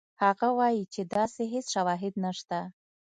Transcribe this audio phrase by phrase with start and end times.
[0.23, 2.59] هغه وایي چې داسې هېڅ شواهد نشته.